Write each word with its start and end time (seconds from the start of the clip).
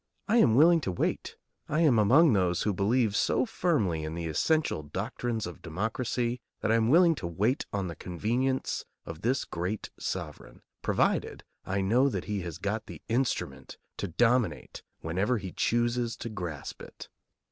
I 0.27 0.37
am 0.37 0.55
willing 0.55 0.81
to 0.81 0.91
wait. 0.91 1.35
I 1.69 1.81
am 1.81 1.99
among 1.99 2.33
those 2.33 2.63
who 2.63 2.73
believe 2.73 3.15
so 3.15 3.45
firmly 3.45 4.03
in 4.03 4.15
the 4.15 4.25
essential 4.25 4.81
doctrines 4.81 5.45
of 5.45 5.61
democracy 5.61 6.41
that 6.61 6.71
I 6.71 6.75
am 6.75 6.89
willing 6.89 7.13
to 7.13 7.27
wait 7.27 7.67
on 7.71 7.87
the 7.87 7.95
convenience 7.95 8.83
of 9.05 9.21
this 9.21 9.45
great 9.45 9.91
sovereign, 9.99 10.63
provided 10.81 11.43
I 11.65 11.81
know 11.81 12.09
that 12.09 12.25
he 12.25 12.41
has 12.41 12.57
got 12.57 12.87
the 12.87 13.03
instrument 13.09 13.77
to 13.97 14.07
dominate 14.07 14.81
whenever 15.01 15.37
he 15.37 15.51
chooses 15.51 16.15
to 16.15 16.29
grasp 16.29 16.81
it. 16.81 17.07